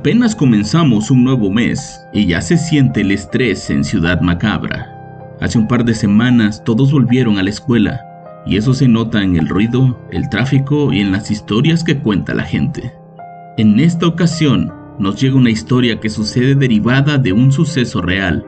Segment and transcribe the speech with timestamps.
[0.00, 5.36] Apenas comenzamos un nuevo mes y ya se siente el estrés en Ciudad Macabra.
[5.42, 8.00] Hace un par de semanas todos volvieron a la escuela
[8.46, 12.32] y eso se nota en el ruido, el tráfico y en las historias que cuenta
[12.32, 12.94] la gente.
[13.58, 18.46] En esta ocasión nos llega una historia que sucede derivada de un suceso real,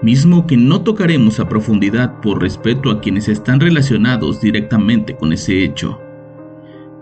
[0.00, 5.62] mismo que no tocaremos a profundidad por respeto a quienes están relacionados directamente con ese
[5.62, 6.00] hecho.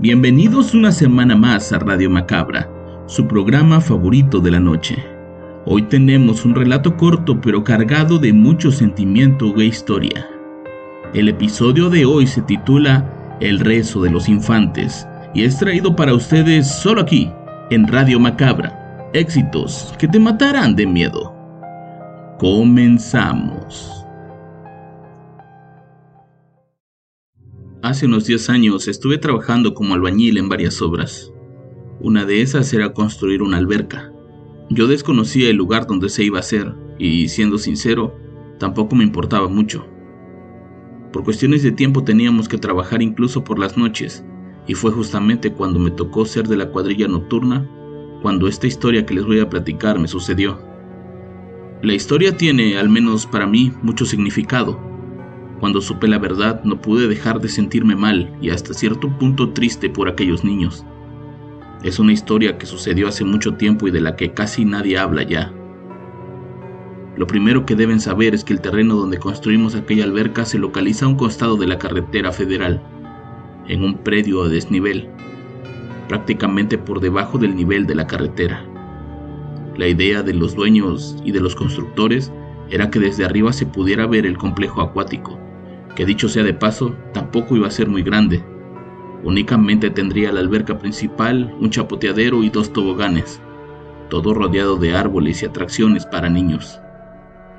[0.00, 2.68] Bienvenidos una semana más a Radio Macabra,
[3.08, 5.02] su programa favorito de la noche.
[5.64, 10.28] Hoy tenemos un relato corto pero cargado de mucho sentimiento e historia.
[11.14, 16.12] El episodio de hoy se titula El rezo de los infantes y es traído para
[16.12, 17.30] ustedes solo aquí,
[17.70, 19.08] en Radio Macabra.
[19.14, 21.34] Éxitos que te matarán de miedo.
[22.38, 24.04] Comenzamos.
[27.82, 31.32] Hace unos 10 años estuve trabajando como albañil en varias obras.
[32.00, 34.12] Una de esas era construir una alberca.
[34.70, 38.14] Yo desconocía el lugar donde se iba a hacer y, siendo sincero,
[38.58, 39.84] tampoco me importaba mucho.
[41.12, 44.24] Por cuestiones de tiempo teníamos que trabajar incluso por las noches,
[44.68, 47.68] y fue justamente cuando me tocó ser de la cuadrilla nocturna
[48.22, 50.58] cuando esta historia que les voy a platicar me sucedió.
[51.82, 54.78] La historia tiene, al menos para mí, mucho significado.
[55.60, 59.88] Cuando supe la verdad no pude dejar de sentirme mal y hasta cierto punto triste
[59.90, 60.84] por aquellos niños.
[61.82, 65.22] Es una historia que sucedió hace mucho tiempo y de la que casi nadie habla
[65.22, 65.52] ya.
[67.16, 71.04] Lo primero que deben saber es que el terreno donde construimos aquella alberca se localiza
[71.04, 72.82] a un costado de la carretera federal,
[73.68, 75.08] en un predio a desnivel,
[76.08, 78.64] prácticamente por debajo del nivel de la carretera.
[79.76, 82.32] La idea de los dueños y de los constructores
[82.70, 85.38] era que desde arriba se pudiera ver el complejo acuático,
[85.94, 88.42] que dicho sea de paso, tampoco iba a ser muy grande,
[89.24, 93.40] Únicamente tendría la alberca principal, un chapoteadero y dos toboganes,
[94.08, 96.78] todo rodeado de árboles y atracciones para niños.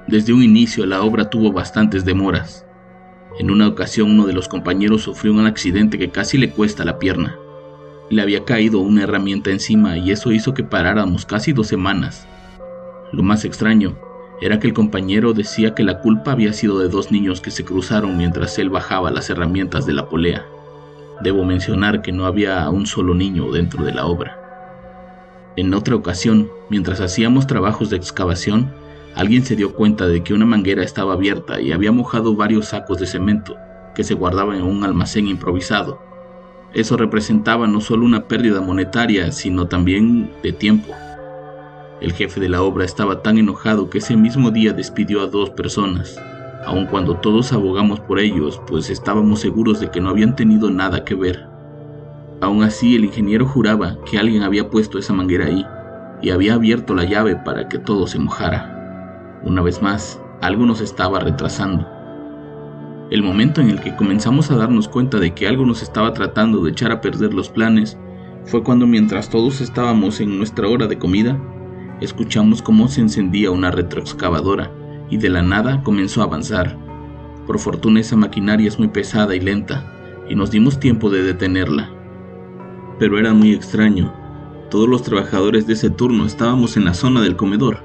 [0.08, 2.66] Desde un inicio la obra tuvo bastantes demoras.
[3.38, 6.98] En una ocasión uno de los compañeros sufrió un accidente que casi le cuesta la
[6.98, 7.38] pierna.
[8.10, 12.26] Le había caído una herramienta encima y eso hizo que paráramos casi dos semanas.
[13.12, 13.98] Lo más extraño
[14.42, 17.66] era que el compañero decía que la culpa había sido de dos niños que se
[17.66, 20.46] cruzaron mientras él bajaba las herramientas de la polea.
[21.22, 24.38] Debo mencionar que no había un solo niño dentro de la obra.
[25.56, 28.72] En otra ocasión, mientras hacíamos trabajos de excavación,
[29.16, 33.00] alguien se dio cuenta de que una manguera estaba abierta y había mojado varios sacos
[33.00, 33.58] de cemento
[33.94, 36.02] que se guardaban en un almacén improvisado.
[36.74, 40.94] Eso representaba no solo una pérdida monetaria, sino también de tiempo.
[42.00, 45.50] El jefe de la obra estaba tan enojado que ese mismo día despidió a dos
[45.50, 46.18] personas,
[46.66, 51.06] aun cuando todos abogamos por ellos, pues estábamos seguros de que no habían tenido nada
[51.06, 51.48] que ver.
[52.42, 55.66] Aún así, el ingeniero juraba que alguien había puesto esa manguera ahí
[56.22, 59.40] y había abierto la llave para que todo se mojara.
[59.44, 61.88] Una vez más, algo nos estaba retrasando.
[63.10, 66.62] El momento en el que comenzamos a darnos cuenta de que algo nos estaba tratando
[66.62, 67.98] de echar a perder los planes
[68.46, 71.40] fue cuando mientras todos estábamos en nuestra hora de comida,
[72.02, 74.72] escuchamos cómo se encendía una retroexcavadora
[75.10, 76.78] y de la nada comenzó a avanzar.
[77.48, 79.92] Por fortuna esa maquinaria es muy pesada y lenta,
[80.30, 81.90] y nos dimos tiempo de detenerla.
[83.00, 84.14] Pero era muy extraño.
[84.70, 87.80] Todos los trabajadores de ese turno estábamos en la zona del comedor.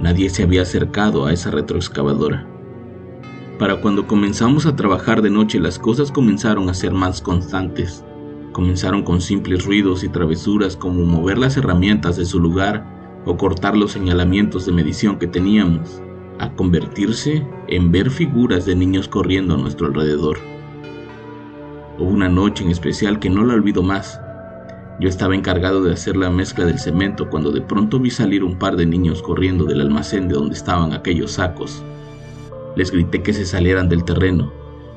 [0.00, 2.46] Nadie se había acercado a esa retroexcavadora.
[3.58, 8.04] Para cuando comenzamos a trabajar de noche las cosas comenzaron a ser más constantes.
[8.52, 13.76] Comenzaron con simples ruidos y travesuras como mover las herramientas de su lugar o cortar
[13.76, 16.02] los señalamientos de medición que teníamos
[16.38, 20.38] a convertirse en ver figuras de niños corriendo a nuestro alrededor.
[21.98, 24.20] Hubo una noche en especial que no la olvido más.
[25.00, 28.58] Yo estaba encargado de hacer la mezcla del cemento cuando de pronto vi salir un
[28.58, 31.84] par de niños corriendo del almacén de donde estaban aquellos sacos.
[32.76, 34.52] Les grité que se salieran del terreno,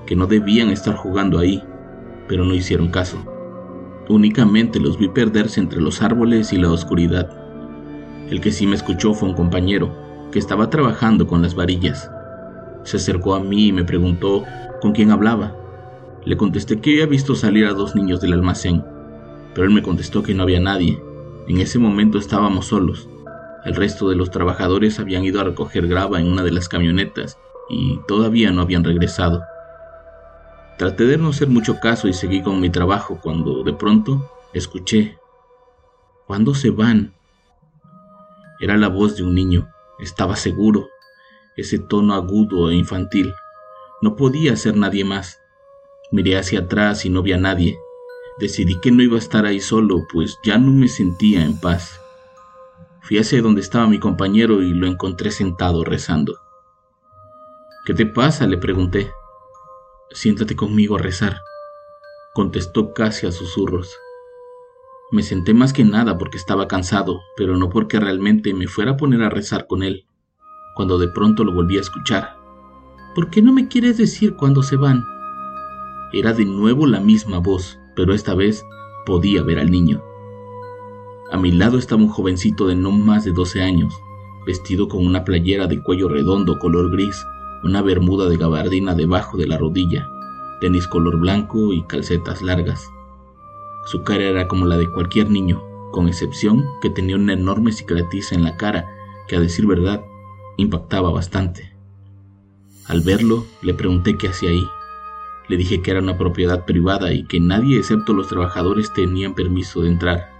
[0.05, 1.63] que no debían estar jugando ahí,
[2.27, 3.17] pero no hicieron caso.
[4.09, 7.29] Únicamente los vi perderse entre los árboles y la oscuridad.
[8.29, 12.09] El que sí me escuchó fue un compañero, que estaba trabajando con las varillas.
[12.83, 14.43] Se acercó a mí y me preguntó
[14.81, 15.55] con quién hablaba.
[16.25, 18.83] Le contesté que había visto salir a dos niños del almacén,
[19.53, 21.01] pero él me contestó que no había nadie.
[21.47, 23.09] En ese momento estábamos solos.
[23.65, 27.37] El resto de los trabajadores habían ido a recoger grava en una de las camionetas
[27.69, 29.43] y todavía no habían regresado.
[30.77, 35.17] Traté de no hacer mucho caso y seguí con mi trabajo cuando de pronto escuché.
[36.27, 37.13] ¿Cuándo se van?
[38.59, 39.67] Era la voz de un niño,
[39.99, 40.89] estaba seguro,
[41.55, 43.33] ese tono agudo e infantil.
[44.01, 45.39] No podía ser nadie más.
[46.11, 47.77] Miré hacia atrás y no vi a nadie.
[48.39, 51.99] Decidí que no iba a estar ahí solo, pues ya no me sentía en paz.
[53.01, 56.37] Fui hacia donde estaba mi compañero y lo encontré sentado rezando.
[57.85, 58.45] ¿Qué te pasa?
[58.45, 59.11] le pregunté.
[60.11, 61.41] Siéntate conmigo a rezar,
[62.33, 63.97] contestó casi a susurros.
[65.11, 68.97] Me senté más que nada porque estaba cansado, pero no porque realmente me fuera a
[68.97, 70.05] poner a rezar con él,
[70.75, 72.37] cuando de pronto lo volví a escuchar.
[73.15, 75.03] ¿Por qué no me quieres decir cuándo se van?
[76.13, 78.63] Era de nuevo la misma voz, pero esta vez
[79.05, 80.03] podía ver al niño.
[81.31, 83.93] A mi lado estaba un jovencito de no más de 12 años,
[84.45, 87.25] vestido con una playera de cuello redondo color gris
[87.63, 90.07] una bermuda de gabardina debajo de la rodilla,
[90.61, 92.89] tenis color blanco y calcetas largas.
[93.87, 95.63] Su cara era como la de cualquier niño,
[95.93, 98.85] con excepción que tenía una enorme cicatriz en la cara
[99.29, 100.03] que a decir verdad
[100.57, 101.73] impactaba bastante.
[102.85, 104.67] Al verlo, le pregunté qué hacía ahí.
[105.47, 109.81] Le dije que era una propiedad privada y que nadie excepto los trabajadores tenían permiso
[109.81, 110.33] de entrar.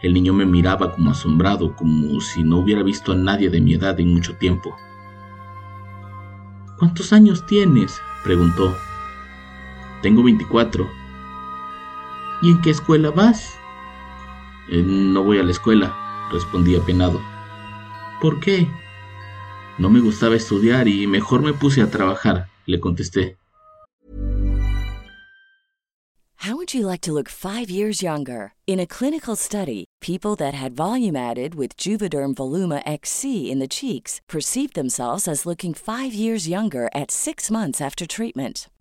[0.00, 3.74] El niño me miraba como asombrado, como si no hubiera visto a nadie de mi
[3.74, 4.76] edad en mucho tiempo.
[6.78, 8.00] ¿Cuántos años tienes?
[8.22, 8.72] preguntó.
[10.00, 11.01] Tengo 24.
[12.42, 13.54] ¿Y en qué escuela vas?
[14.68, 17.20] Eh, no voy a la escuela, respondí apenado.
[18.20, 18.68] ¿Por qué?
[19.78, 23.36] No me gustaba estudiar y mejor me puse a trabajar, le contesté.
[26.42, 28.54] How would you like to look five years younger?
[28.66, 33.68] In a clinical study, people that had volume added with Juvederm Voluma XC in the
[33.68, 38.68] cheeks perceived themselves as looking five years younger at six months after treatment.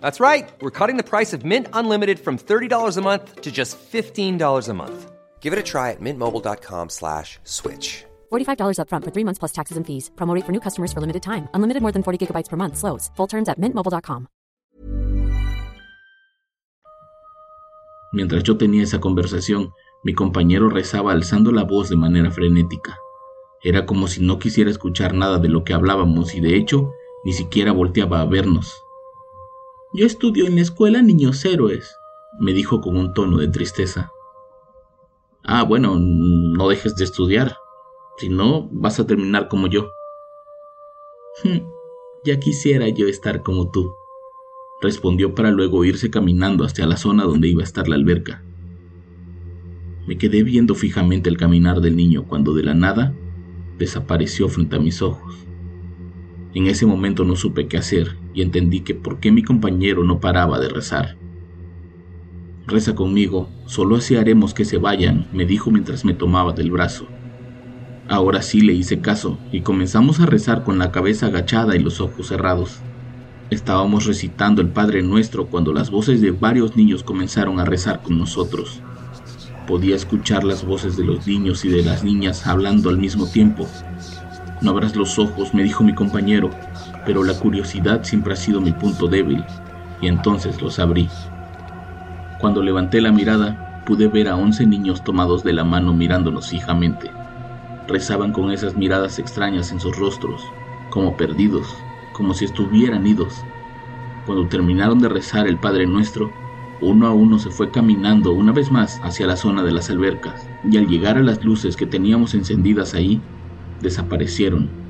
[0.00, 0.50] That's right.
[0.60, 4.74] We're cutting the price of Mint Unlimited from $30 a month to just $15 a
[4.74, 5.10] month.
[5.40, 8.04] Give it a try at mintmobile.com slash switch.
[8.30, 10.10] $45 upfront for three months plus taxes and fees.
[10.16, 11.48] Promote for new customers for limited time.
[11.54, 12.76] Unlimited more than 40 gigabytes per month.
[12.76, 13.10] Slows.
[13.16, 14.28] Full terms at mintmobile.com.
[18.12, 19.70] Mientras yo tenía esa conversación,
[20.02, 22.96] mi compañero rezaba alzando la voz de manera frenética.
[23.62, 26.92] Era como si no quisiera escuchar nada de lo que hablábamos y de hecho
[27.24, 28.72] ni siquiera volteaba a vernos.
[29.94, 31.96] Yo estudio en la escuela Niños Héroes,
[32.38, 34.12] me dijo con un tono de tristeza.
[35.42, 37.56] Ah, bueno, no dejes de estudiar.
[38.18, 39.90] Si no, vas a terminar como yo.
[42.24, 43.94] ya quisiera yo estar como tú,
[44.82, 48.44] respondió para luego irse caminando hacia la zona donde iba a estar la alberca.
[50.06, 53.14] Me quedé viendo fijamente el caminar del niño cuando de la nada
[53.78, 55.34] desapareció frente a mis ojos.
[56.52, 60.20] En ese momento no supe qué hacer y entendí que por qué mi compañero no
[60.20, 61.16] paraba de rezar.
[62.68, 67.08] Reza conmigo, solo así haremos que se vayan, me dijo mientras me tomaba del brazo.
[68.06, 72.00] Ahora sí le hice caso y comenzamos a rezar con la cabeza agachada y los
[72.00, 72.78] ojos cerrados.
[73.50, 78.20] Estábamos recitando el Padre Nuestro cuando las voces de varios niños comenzaron a rezar con
[78.20, 78.82] nosotros.
[79.66, 83.66] Podía escuchar las voces de los niños y de las niñas hablando al mismo tiempo,
[84.60, 86.50] no abras los ojos, me dijo mi compañero,
[87.08, 89.42] pero la curiosidad siempre ha sido mi punto débil,
[90.02, 91.08] y entonces los abrí.
[92.38, 97.10] Cuando levanté la mirada, pude ver a once niños tomados de la mano mirándonos fijamente.
[97.86, 100.42] Rezaban con esas miradas extrañas en sus rostros,
[100.90, 101.74] como perdidos,
[102.12, 103.42] como si estuvieran idos.
[104.26, 106.30] Cuando terminaron de rezar el Padre Nuestro,
[106.82, 110.46] uno a uno se fue caminando una vez más hacia la zona de las albercas,
[110.70, 113.18] y al llegar a las luces que teníamos encendidas ahí,
[113.80, 114.87] desaparecieron.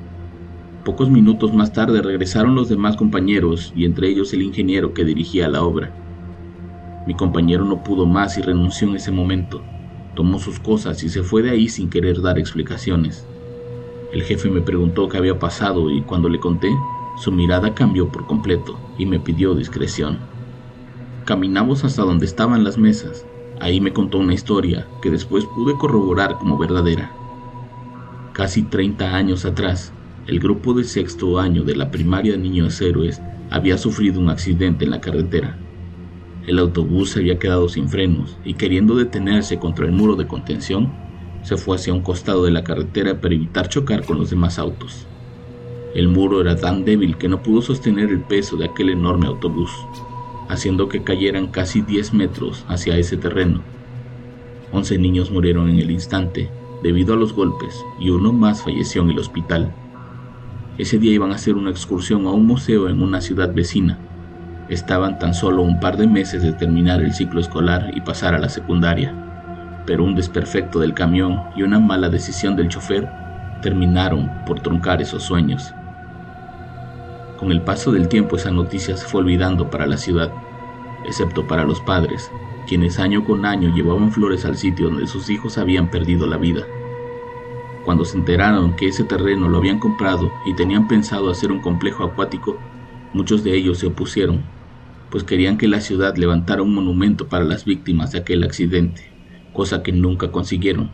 [0.85, 5.49] Pocos minutos más tarde regresaron los demás compañeros y entre ellos el ingeniero que dirigía
[5.49, 5.91] la obra.
[7.05, 9.61] Mi compañero no pudo más y renunció en ese momento.
[10.15, 13.27] Tomó sus cosas y se fue de ahí sin querer dar explicaciones.
[14.13, 16.69] El jefe me preguntó qué había pasado y cuando le conté,
[17.17, 20.19] su mirada cambió por completo y me pidió discreción.
[21.25, 23.25] Caminamos hasta donde estaban las mesas.
[23.59, 27.11] Ahí me contó una historia que después pude corroborar como verdadera.
[28.33, 29.93] Casi 30 años atrás,
[30.27, 34.91] el grupo de sexto año de la primaria Niños Héroes había sufrido un accidente en
[34.91, 35.57] la carretera.
[36.45, 40.91] El autobús se había quedado sin frenos y queriendo detenerse contra el muro de contención,
[41.43, 45.07] se fue hacia un costado de la carretera para evitar chocar con los demás autos.
[45.95, 49.71] El muro era tan débil que no pudo sostener el peso de aquel enorme autobús,
[50.47, 53.61] haciendo que cayeran casi 10 metros hacia ese terreno.
[54.71, 56.49] Once niños murieron en el instante
[56.83, 59.73] debido a los golpes y uno más falleció en el hospital.
[60.79, 63.97] Ese día iban a hacer una excursión a un museo en una ciudad vecina.
[64.69, 68.39] Estaban tan solo un par de meses de terminar el ciclo escolar y pasar a
[68.39, 69.13] la secundaria,
[69.85, 73.09] pero un desperfecto del camión y una mala decisión del chofer
[73.61, 75.73] terminaron por truncar esos sueños.
[77.37, 80.31] Con el paso del tiempo esa noticia se fue olvidando para la ciudad,
[81.05, 82.31] excepto para los padres,
[82.69, 86.63] quienes año con año llevaban flores al sitio donde sus hijos habían perdido la vida.
[87.81, 92.03] Cuando se enteraron que ese terreno lo habían comprado y tenían pensado hacer un complejo
[92.03, 92.57] acuático,
[93.13, 94.43] muchos de ellos se opusieron,
[95.09, 99.01] pues querían que la ciudad levantara un monumento para las víctimas de aquel accidente,
[99.53, 100.91] cosa que nunca consiguieron.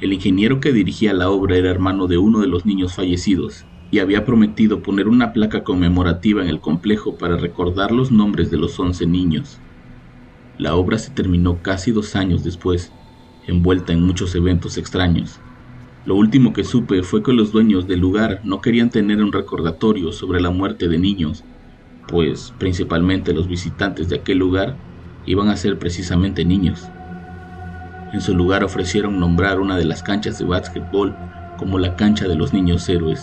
[0.00, 3.98] El ingeniero que dirigía la obra era hermano de uno de los niños fallecidos y
[3.98, 8.78] había prometido poner una placa conmemorativa en el complejo para recordar los nombres de los
[8.78, 9.64] once niños.
[10.56, 12.94] La obra se terminó casi dos años después,
[13.46, 15.42] envuelta en muchos eventos extraños.
[16.08, 20.10] Lo último que supe fue que los dueños del lugar no querían tener un recordatorio
[20.10, 21.44] sobre la muerte de niños,
[22.06, 24.78] pues principalmente los visitantes de aquel lugar
[25.26, 26.88] iban a ser precisamente niños.
[28.14, 31.14] En su lugar ofrecieron nombrar una de las canchas de básquetbol
[31.58, 33.22] como la cancha de los niños héroes.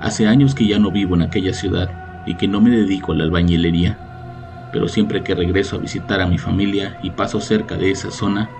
[0.00, 1.90] Hace años que ya no vivo en aquella ciudad
[2.24, 3.98] y que no me dedico a la albañilería
[4.72, 8.50] pero siempre que regreso a visitar a mi familia y paso cerca de esa zona,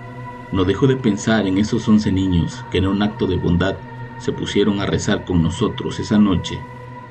[0.53, 3.75] no dejo de pensar en esos once niños que en un acto de bondad
[4.19, 6.59] se pusieron a rezar con nosotros esa noche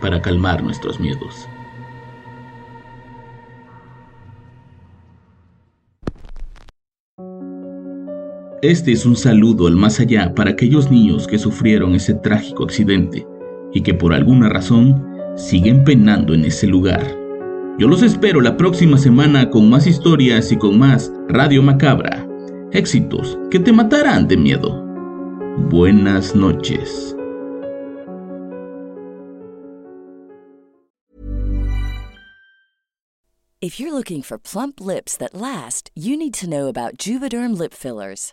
[0.00, 1.49] para calmar nuestros miedos.
[8.62, 13.26] Este es un saludo al más allá para aquellos niños que sufrieron ese trágico accidente
[13.72, 17.18] y que por alguna razón siguen penando en ese lugar.
[17.76, 22.31] Yo los espero la próxima semana con más historias y con más Radio Macabra.
[22.74, 24.82] Éxitos que te matarán de miedo.
[25.68, 27.14] Buenas noches.
[33.60, 37.74] If you're looking for plump lips that last, you need to know about Juvederm lip
[37.74, 38.32] fillers.